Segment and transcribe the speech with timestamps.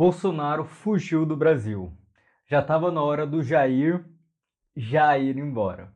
[0.00, 1.92] Bolsonaro fugiu do Brasil.
[2.48, 4.02] Já estava na hora do Jair
[4.74, 5.92] já ir embora.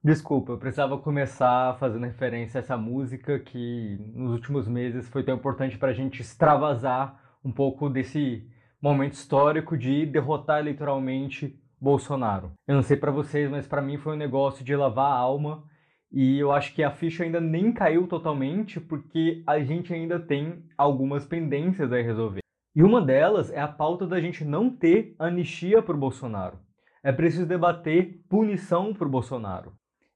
[0.00, 5.34] Desculpa, eu precisava começar fazendo referência a essa música que nos últimos meses foi tão
[5.34, 8.48] importante para a gente extravasar um pouco desse
[8.80, 12.52] momento histórico de derrotar eleitoralmente Bolsonaro.
[12.64, 15.64] Eu não sei para vocês, mas para mim foi um negócio de lavar a alma
[16.12, 20.62] e eu acho que a ficha ainda nem caiu totalmente porque a gente ainda tem
[20.78, 22.45] algumas pendências a resolver.
[22.76, 26.58] E uma delas é a pauta da gente não ter anistia para o Bolsonaro.
[27.02, 29.72] É preciso debater punição para o Bolsonaro.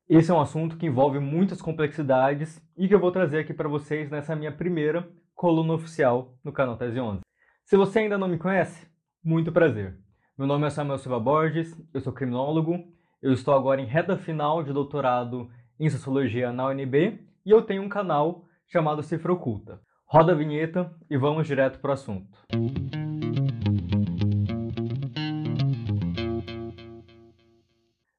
[0.06, 3.66] Esse é um assunto que envolve muitas complexidades e que eu vou trazer aqui para
[3.66, 7.20] vocês nessa minha primeira coluna oficial no canal Tese 11.
[7.64, 8.86] Se você ainda não me conhece,
[9.24, 9.96] muito prazer.
[10.36, 12.78] Meu nome é Samuel Silva Borges, eu sou criminólogo,
[13.22, 17.82] eu estou agora em reta final de doutorado em Sociologia na UNB e eu tenho
[17.82, 19.80] um canal chamado Cifra Oculta.
[20.12, 22.36] Roda a vinheta e vamos direto para o assunto.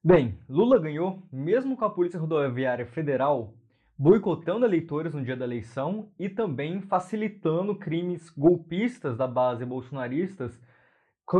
[0.02, 3.52] Bem, Lula ganhou, mesmo com a Polícia Rodoviária Federal
[3.98, 10.58] boicotando eleitores no dia da eleição e também facilitando crimes golpistas da base bolsonaristas,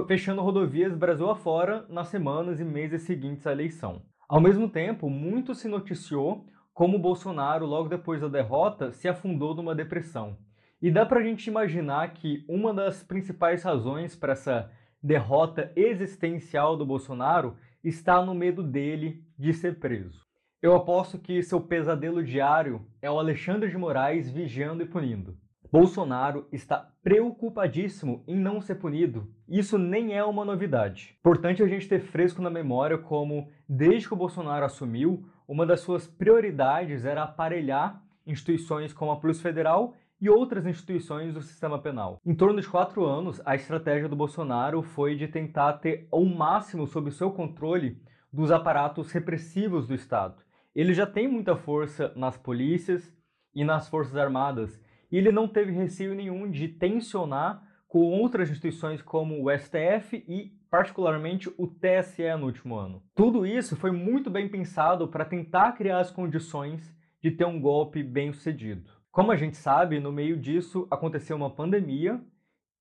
[0.07, 4.03] fechando rodovias Brasil afora nas semanas e meses seguintes à eleição.
[4.29, 9.75] Ao mesmo tempo, muito se noticiou como Bolsonaro, logo depois da derrota, se afundou numa
[9.75, 10.37] depressão.
[10.81, 14.71] E dá para a gente imaginar que uma das principais razões para essa
[15.03, 20.23] derrota existencial do Bolsonaro está no medo dele de ser preso.
[20.63, 25.37] Eu aposto que seu pesadelo diário é o Alexandre de Moraes vigiando e punindo.
[25.73, 29.33] Bolsonaro está preocupadíssimo em não ser punido.
[29.49, 31.17] Isso nem é uma novidade.
[31.19, 35.81] Importante a gente ter fresco na memória como, desde que o Bolsonaro assumiu, uma das
[35.81, 42.19] suas prioridades era aparelhar instituições como a Polícia Federal e outras instituições do sistema penal.
[42.25, 46.87] Em torno de quatro anos, a estratégia do Bolsonaro foi de tentar ter o máximo
[46.87, 48.01] sob seu controle
[48.33, 50.37] dos aparatos repressivos do Estado.
[50.75, 53.15] Ele já tem muita força nas polícias
[53.55, 54.81] e nas forças armadas,
[55.11, 57.63] e ele não teve receio nenhum de tensionar
[57.93, 63.03] com outras instituições como o STF e, particularmente, o TSE no último ano.
[63.15, 68.03] Tudo isso foi muito bem pensado para tentar criar as condições de ter um golpe
[68.03, 68.91] bem sucedido.
[69.11, 72.19] Como a gente sabe, no meio disso aconteceu uma pandemia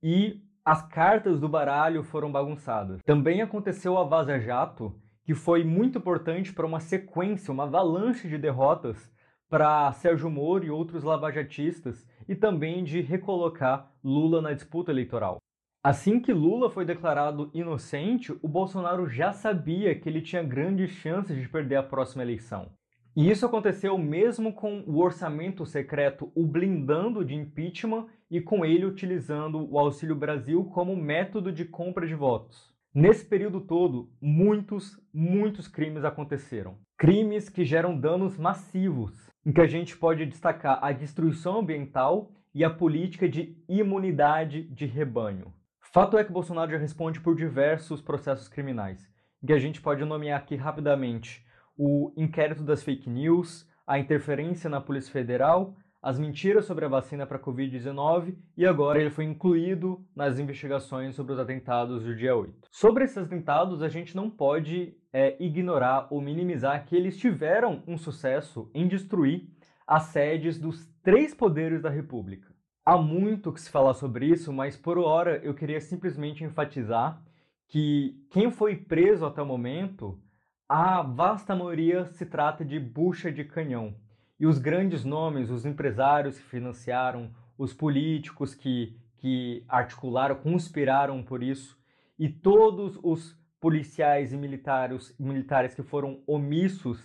[0.02, 3.02] e as cartas do baralho foram bagunçadas.
[3.04, 4.96] Também aconteceu a Vaza Jato,
[5.26, 9.12] que foi muito importante para uma sequência, uma avalanche de derrotas
[9.50, 15.38] para Sérgio Moro e outros lavajatistas e também de recolocar Lula na disputa eleitoral.
[15.84, 21.36] Assim que Lula foi declarado inocente, o Bolsonaro já sabia que ele tinha grandes chances
[21.36, 22.70] de perder a próxima eleição.
[23.14, 28.86] E isso aconteceu mesmo com o orçamento secreto o blindando de impeachment e com ele
[28.86, 32.74] utilizando o Auxílio Brasil como método de compra de votos.
[32.94, 36.78] Nesse período todo, muitos, muitos crimes aconteceram.
[36.98, 42.64] Crimes que geram danos massivos, em que a gente pode destacar a destruição ambiental e
[42.64, 45.54] a política de imunidade de rebanho.
[45.80, 49.10] Fato é que Bolsonaro já responde por diversos processos criminais,
[49.42, 51.46] em que a gente pode nomear aqui rapidamente
[51.78, 57.28] o inquérito das fake news, a interferência na Polícia Federal, as mentiras sobre a vacina
[57.28, 62.36] para a Covid-19 e agora ele foi incluído nas investigações sobre os atentados do dia
[62.36, 62.68] 8.
[62.72, 68.00] Sobre esses atentados, a gente não pode é, ignorar ou minimizar que eles tiveram um
[68.00, 69.48] sucesso em destruir
[69.86, 72.52] as sedes dos três poderes da República.
[72.84, 77.22] Há muito que se falar sobre isso, mas por hora eu queria simplesmente enfatizar
[77.68, 80.20] que quem foi preso até o momento,
[80.68, 83.96] a vasta maioria se trata de bucha de canhão
[84.42, 91.44] e os grandes nomes, os empresários que financiaram, os políticos que, que articularam, conspiraram por
[91.44, 91.78] isso,
[92.18, 97.00] e todos os policiais e militares, militares que foram omissos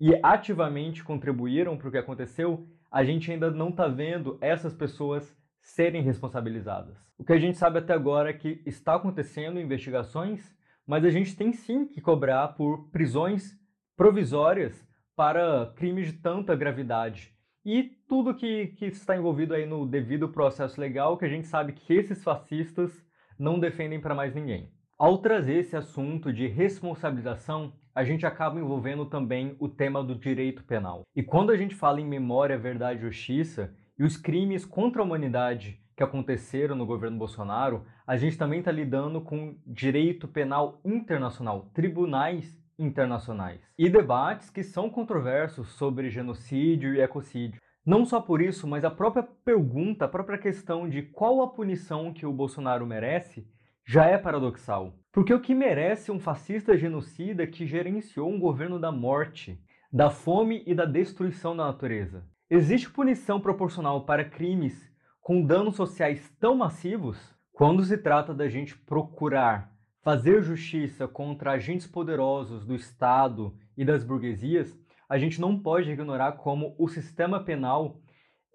[0.00, 5.36] e ativamente contribuíram para o que aconteceu, a gente ainda não está vendo essas pessoas
[5.60, 6.96] serem responsabilizadas.
[7.18, 10.56] O que a gente sabe até agora é que está acontecendo investigações,
[10.86, 13.58] mas a gente tem sim que cobrar por prisões
[13.96, 14.87] provisórias
[15.18, 17.34] para crimes de tanta gravidade.
[17.66, 21.72] E tudo que, que está envolvido aí no devido processo legal, que a gente sabe
[21.72, 23.04] que esses fascistas
[23.36, 24.70] não defendem para mais ninguém.
[24.96, 30.62] Ao trazer esse assunto de responsabilização, a gente acaba envolvendo também o tema do direito
[30.62, 31.02] penal.
[31.16, 35.04] E quando a gente fala em memória, verdade e justiça, e os crimes contra a
[35.04, 41.70] humanidade que aconteceram no governo Bolsonaro, a gente também está lidando com direito penal internacional,
[41.74, 47.60] tribunais internacionais e debates que são controversos sobre genocídio e ecocídio.
[47.84, 52.12] Não só por isso, mas a própria pergunta, a própria questão de qual a punição
[52.12, 53.46] que o Bolsonaro merece
[53.86, 54.94] já é paradoxal.
[55.10, 59.58] Porque o que merece um fascista genocida que gerenciou um governo da morte,
[59.90, 62.26] da fome e da destruição da natureza?
[62.50, 64.86] Existe punição proporcional para crimes
[65.22, 67.34] com danos sociais tão massivos?
[67.52, 69.72] Quando se trata da gente procurar
[70.02, 74.78] fazer justiça contra agentes poderosos do Estado e das burguesias,
[75.08, 78.00] a gente não pode ignorar como o sistema penal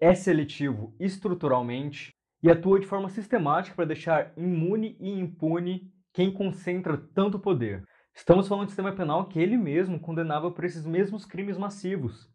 [0.00, 6.96] é seletivo estruturalmente e atua de forma sistemática para deixar imune e impune quem concentra
[7.14, 7.82] tanto poder.
[8.14, 12.32] Estamos falando de sistema penal que ele mesmo condenava por esses mesmos crimes massivos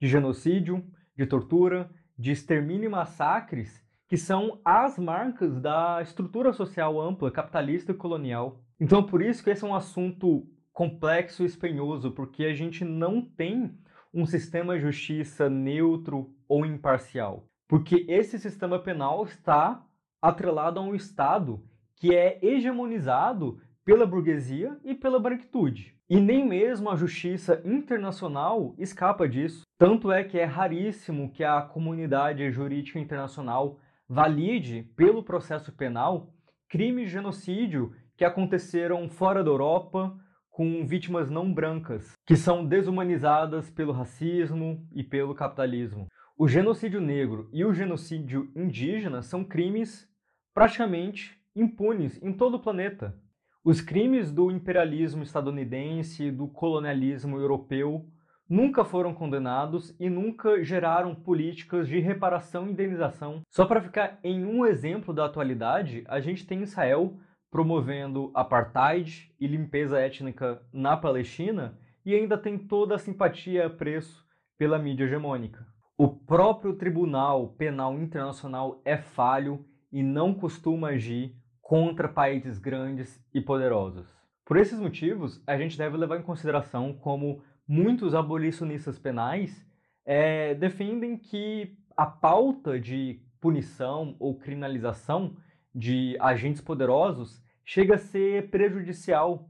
[0.00, 0.84] de genocídio,
[1.16, 1.88] de tortura,
[2.18, 3.80] de extermínio e massacres,
[4.12, 8.60] que são as marcas da estrutura social ampla, capitalista e colonial.
[8.78, 13.22] Então, por isso que esse é um assunto complexo e espinhoso, porque a gente não
[13.22, 13.74] tem
[14.12, 17.46] um sistema de justiça neutro ou imparcial.
[17.66, 19.82] Porque esse sistema penal está
[20.20, 21.64] atrelado a um Estado
[21.96, 25.96] que é hegemonizado pela burguesia e pela branquitude.
[26.06, 29.62] E nem mesmo a justiça internacional escapa disso.
[29.78, 33.78] Tanto é que é raríssimo que a comunidade jurídica internacional
[34.12, 36.34] valide pelo processo penal
[36.68, 40.14] crimes de genocídio que aconteceram fora da Europa
[40.50, 46.08] com vítimas não brancas, que são desumanizadas pelo racismo e pelo capitalismo.
[46.36, 50.06] O genocídio negro e o genocídio indígena são crimes
[50.52, 53.18] praticamente impunes em todo o planeta.
[53.64, 58.06] Os crimes do imperialismo estadunidense do colonialismo europeu
[58.52, 63.40] nunca foram condenados e nunca geraram políticas de reparação e indenização.
[63.48, 67.14] Só para ficar em um exemplo da atualidade, a gente tem Israel
[67.50, 74.22] promovendo apartheid e limpeza étnica na Palestina e ainda tem toda a simpatia a preço
[74.58, 75.66] pela mídia hegemônica.
[75.96, 83.40] O próprio Tribunal Penal Internacional é falho e não costuma agir contra países grandes e
[83.40, 84.06] poderosos.
[84.44, 89.66] Por esses motivos, a gente deve levar em consideração como muitos abolicionistas penais
[90.04, 95.36] é, defendem que a pauta de punição ou criminalização
[95.74, 99.48] de agentes poderosos chega a ser prejudicial,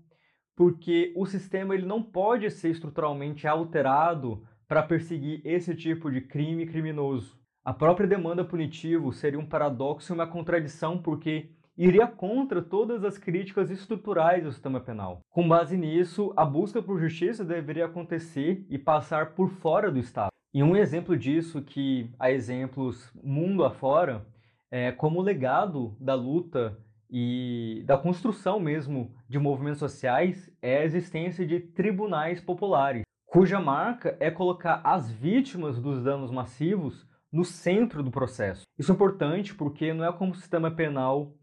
[0.54, 6.66] porque o sistema ele não pode ser estruturalmente alterado para perseguir esse tipo de crime
[6.66, 7.38] criminoso.
[7.64, 11.50] A própria demanda punitiva seria um paradoxo e uma contradição, porque
[11.84, 15.18] iria contra todas as críticas estruturais do sistema penal.
[15.28, 20.30] Com base nisso, a busca por justiça deveria acontecer e passar por fora do Estado.
[20.54, 24.24] E um exemplo disso, que há exemplos mundo afora,
[24.70, 26.78] é como legado da luta
[27.10, 34.16] e da construção mesmo de movimentos sociais é a existência de tribunais populares, cuja marca
[34.20, 38.62] é colocar as vítimas dos danos massivos no centro do processo.
[38.78, 41.34] Isso é importante porque não é como o sistema penal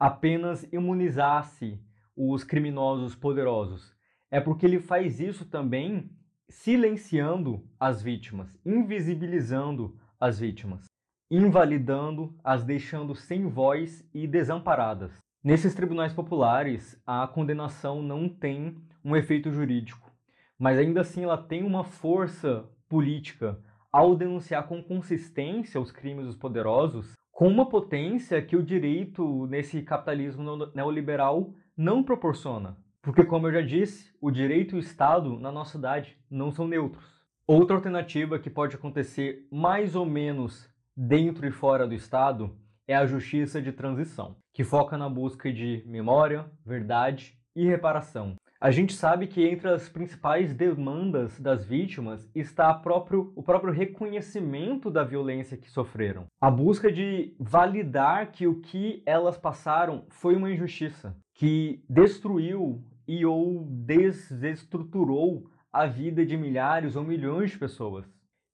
[0.00, 1.78] apenas imunizasse
[2.16, 3.94] os criminosos poderosos.
[4.30, 6.10] É porque ele faz isso também
[6.48, 10.90] silenciando as vítimas, invisibilizando as vítimas
[11.30, 15.12] invalidando, as deixando sem voz e desamparadas.
[15.42, 20.10] Nesses tribunais populares, a condenação não tem um efeito jurídico,
[20.58, 23.58] mas ainda assim ela tem uma força política
[23.92, 29.80] ao denunciar com consistência os crimes dos poderosos, com uma potência que o direito nesse
[29.80, 32.76] capitalismo neoliberal não proporciona.
[33.00, 36.68] Porque, como eu já disse, o direito e o Estado na nossa cidade não são
[36.68, 37.02] neutros.
[37.48, 42.54] Outra alternativa que pode acontecer mais ou menos dentro e fora do Estado
[42.86, 48.36] é a justiça de transição, que foca na busca de memória, verdade e reparação.
[48.62, 54.90] A gente sabe que entre as principais demandas das vítimas está próprio, o próprio reconhecimento
[54.90, 56.26] da violência que sofreram.
[56.38, 63.24] A busca de validar que o que elas passaram foi uma injustiça, que destruiu e
[63.24, 68.04] ou desestruturou a vida de milhares ou milhões de pessoas.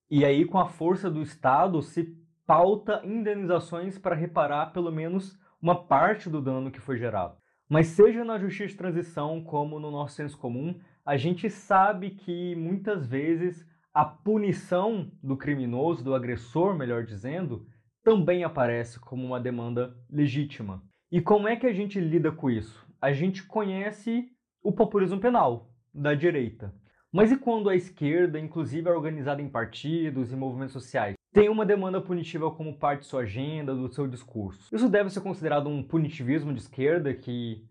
[0.09, 5.85] E aí, com a força do Estado, se pauta indenizações para reparar pelo menos uma
[5.85, 7.37] parte do dano que foi gerado.
[7.69, 12.55] Mas seja na justiça de transição como no nosso senso comum, a gente sabe que
[12.55, 17.67] muitas vezes a punição do criminoso, do agressor, melhor dizendo,
[18.05, 20.81] também aparece como uma demanda legítima.
[21.11, 22.87] E como é que a gente lida com isso?
[23.01, 24.31] A gente conhece
[24.63, 26.73] o populismo penal da direita.
[27.13, 31.67] Mas e quando a esquerda, inclusive, é organizada em partidos e movimentos sociais, tem uma
[31.67, 34.75] demanda punitiva como parte de sua agenda, do seu discurso?
[34.75, 37.63] Isso deve ser considerado um punitivismo de esquerda que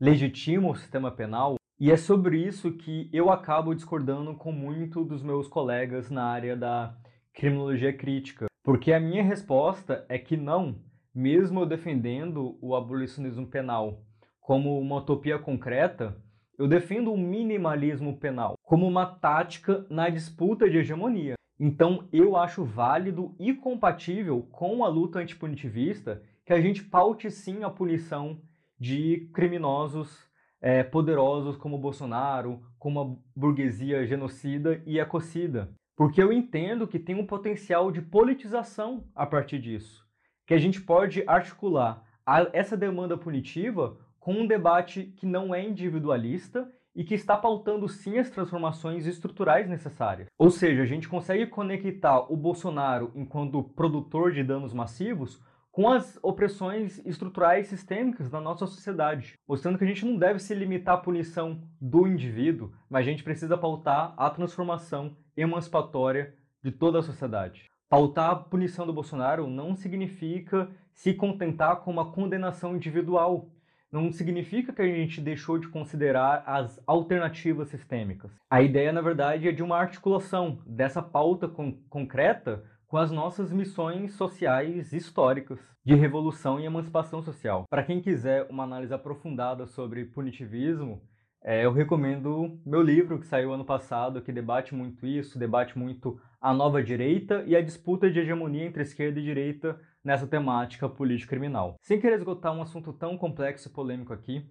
[0.00, 1.56] legitima o sistema penal?
[1.78, 6.56] E é sobre isso que eu acabo discordando com muito dos meus colegas na área
[6.56, 6.96] da
[7.34, 8.46] criminologia crítica.
[8.64, 10.80] Porque a minha resposta é que não,
[11.14, 14.00] mesmo eu defendendo o abolicionismo penal
[14.40, 16.16] como uma utopia concreta,
[16.58, 21.34] eu defendo o minimalismo penal como uma tática na disputa de hegemonia.
[21.62, 27.62] Então, eu acho válido e compatível com a luta antipunitivista que a gente paute sim
[27.62, 28.40] a punição
[28.78, 30.26] de criminosos
[30.58, 35.70] é, poderosos como Bolsonaro, como a burguesia genocida e ecocida.
[35.94, 40.06] Porque eu entendo que tem um potencial de politização a partir disso.
[40.46, 45.62] Que a gente pode articular a, essa demanda punitiva com um debate que não é
[45.62, 50.28] individualista e que está pautando sim as transformações estruturais necessárias.
[50.38, 56.18] Ou seja, a gente consegue conectar o Bolsonaro enquanto produtor de danos massivos com as
[56.22, 60.98] opressões estruturais sistêmicas da nossa sociedade, mostrando que a gente não deve se limitar à
[60.98, 67.70] punição do indivíduo, mas a gente precisa pautar a transformação emancipatória de toda a sociedade.
[67.88, 73.48] Pautar a punição do Bolsonaro não significa se contentar com uma condenação individual,
[73.92, 78.30] não significa que a gente deixou de considerar as alternativas sistêmicas.
[78.48, 83.52] A ideia, na verdade, é de uma articulação dessa pauta con concreta com as nossas
[83.52, 87.64] missões sociais históricas de revolução e emancipação social.
[87.70, 91.00] Para quem quiser uma análise aprofundada sobre punitivismo,
[91.42, 96.20] é, eu recomendo meu livro que saiu ano passado, que debate muito isso, debate muito
[96.40, 101.76] a nova direita e a disputa de hegemonia entre esquerda e direita nessa temática político-criminal.
[101.82, 104.46] Sem querer esgotar um assunto tão complexo e polêmico aqui,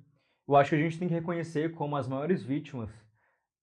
[0.47, 2.89] eu acho que a gente tem que reconhecer como as maiores vítimas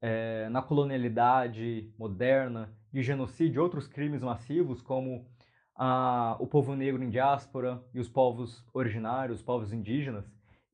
[0.00, 5.26] é, na colonialidade moderna, de genocídio e outros crimes massivos, como
[5.74, 10.24] a, o povo negro em diáspora e os povos originários, os povos indígenas,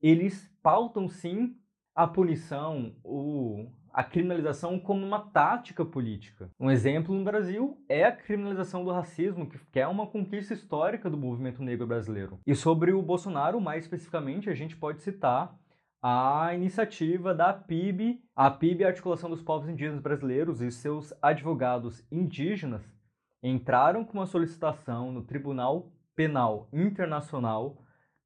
[0.01, 1.57] eles pautam sim
[1.95, 6.49] a punição, o, a criminalização como uma tática política.
[6.59, 11.17] Um exemplo no Brasil é a criminalização do racismo, que é uma conquista histórica do
[11.17, 12.39] movimento negro brasileiro.
[12.45, 15.55] E sobre o Bolsonaro, mais especificamente, a gente pode citar
[16.01, 22.81] a iniciativa da PIB, a PIB, Articulação dos Povos Indígenas Brasileiros e seus advogados indígenas
[23.43, 27.77] entraram com uma solicitação no Tribunal Penal Internacional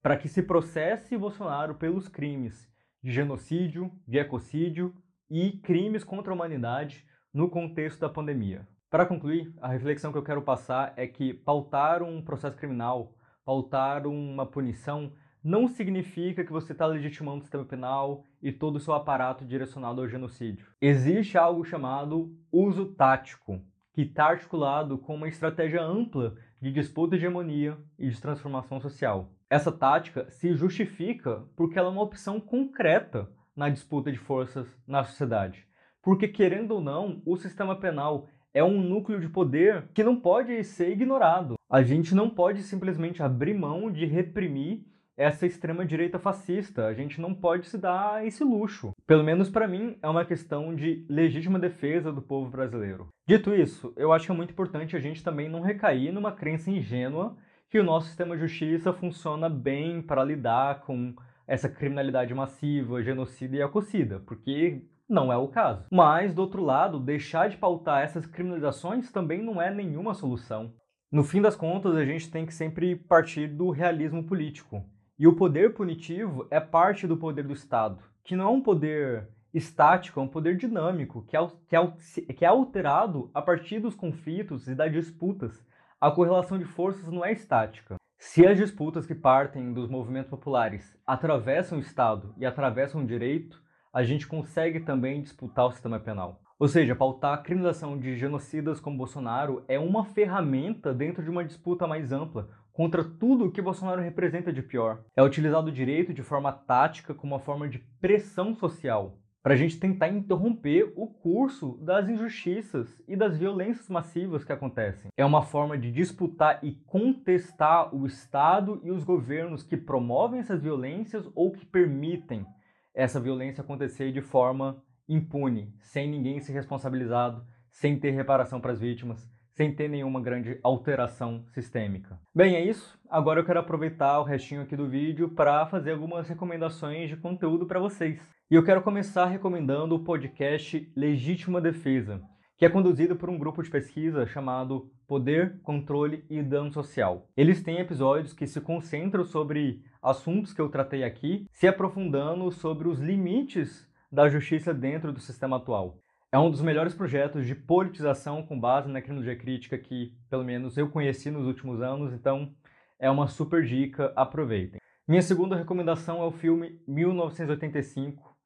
[0.02, 2.68] para que se processe Bolsonaro pelos crimes
[3.04, 4.96] de genocídio, de ecocídio
[5.30, 8.68] e crimes contra a humanidade no contexto da pandemia.
[8.90, 14.08] Para concluir, a reflexão que eu quero passar é que pautar um processo criminal, pautar
[14.08, 15.12] uma punição,
[15.44, 20.02] não significa que você está legitimando o sistema penal e todo o seu aparato direcionado
[20.02, 20.68] ao genocídio.
[20.82, 23.62] Existe algo chamado uso tático,
[23.94, 29.32] que está articulado com uma estratégia ampla de disputa de hegemonia e de transformação social.
[29.50, 35.04] Essa tática se justifica porque ela é uma opção concreta na disputa de forças na
[35.04, 35.68] sociedade.
[36.02, 40.64] Porque, querendo ou não, o sistema penal é um núcleo de poder que não pode
[40.64, 41.56] ser ignorado.
[41.70, 44.86] A gente não pode simplesmente abrir mão de reprimir
[45.18, 46.86] essa extrema-direita fascista.
[46.86, 48.92] A gente não pode se dar esse luxo.
[49.06, 53.08] Pelo menos para mim, é uma questão de legítima defesa do povo brasileiro.
[53.28, 56.70] Dito isso, eu acho que é muito importante a gente também não recair numa crença
[56.70, 57.36] ingênua
[57.70, 61.14] que o nosso sistema de justiça funciona bem para lidar com
[61.48, 65.86] essa criminalidade massiva, genocida e ecocida, porque não é o caso.
[65.92, 70.74] Mas, do outro lado, deixar de pautar essas criminalizações também não é nenhuma solução.
[71.10, 74.84] No fim das contas, a gente tem que sempre partir do realismo político.
[75.18, 79.30] E o poder punitivo é parte do poder do Estado, que não é um poder
[79.54, 83.96] estático, é um poder dinâmico, que é, que é, que é alterado a partir dos
[83.96, 85.66] conflitos e das disputas.
[86.00, 87.96] A correlação de forças não é estática.
[88.20, 93.62] Se as disputas que partem dos movimentos populares atravessam o Estado e atravessam o direito,
[93.94, 96.42] a gente consegue também disputar o sistema penal.
[96.58, 101.46] Ou seja, pautar a criminalização de genocidas como Bolsonaro é uma ferramenta dentro de uma
[101.46, 105.04] disputa mais ampla contra tudo o que Bolsonaro representa de pior.
[105.16, 109.58] É utilizado o direito de forma tática como uma forma de pressão social, para a
[109.58, 115.10] gente tentar interromper o curso das injustiças e das violências massivas que acontecem.
[115.16, 120.62] É uma forma de disputar e contestar o Estado e os governos que promovem essas
[120.62, 122.46] violências ou que permitem
[122.94, 128.82] essa violência acontecer de forma impune, sem ninguém ser responsabilizado, sem ter reparação para as
[128.82, 132.20] vítimas, sem ter nenhuma grande alteração sistêmica.
[132.34, 132.98] Bem, é isso.
[133.10, 137.66] Agora eu quero aproveitar o restinho aqui do vídeo para fazer algumas recomendações de conteúdo
[137.66, 138.22] para vocês.
[138.52, 142.22] E eu quero começar recomendando o podcast Legítima Defesa,
[142.56, 147.28] que é conduzido por um grupo de pesquisa chamado Poder, Controle e Dano Social.
[147.36, 152.88] Eles têm episódios que se concentram sobre assuntos que eu tratei aqui, se aprofundando sobre
[152.88, 155.98] os limites da justiça dentro do sistema atual.
[156.30, 160.78] É um dos melhores projetos de politização com base na criminologia crítica que, pelo menos,
[160.78, 162.54] eu conheci nos últimos anos, então
[163.00, 164.82] é uma super dica, aproveitem.
[165.08, 168.38] Minha segunda recomendação é o filme 1985,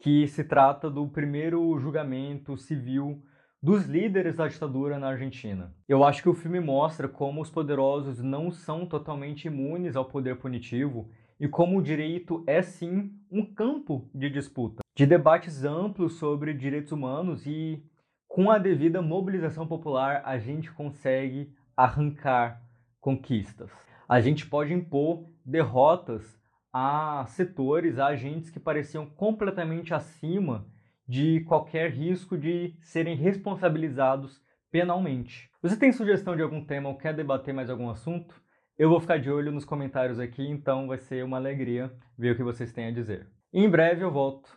[0.00, 3.22] que se trata do primeiro julgamento civil
[3.62, 5.72] dos líderes da ditadura na Argentina.
[5.88, 10.38] Eu acho que o filme mostra como os poderosos não são totalmente imunes ao poder
[10.38, 11.08] punitivo
[11.40, 16.92] e como o direito é sim um campo de disputa, de debates amplos sobre direitos
[16.92, 17.82] humanos e
[18.26, 22.60] com a devida mobilização popular a gente consegue arrancar
[23.00, 23.70] conquistas.
[24.08, 26.38] A gente pode impor derrotas
[26.72, 30.66] a setores, a agentes que pareciam completamente acima
[31.06, 35.50] de qualquer risco de serem responsabilizados penalmente.
[35.62, 38.34] Você tem sugestão de algum tema ou quer debater mais algum assunto?
[38.78, 42.36] Eu vou ficar de olho nos comentários aqui, então vai ser uma alegria ver o
[42.36, 43.26] que vocês têm a dizer.
[43.52, 44.56] em breve eu volto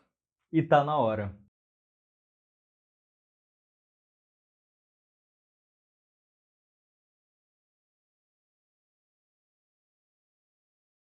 [0.54, 1.36] e tá na hora.